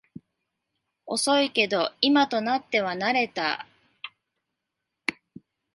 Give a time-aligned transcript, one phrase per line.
[1.05, 3.67] 遅いけど今となっては慣れた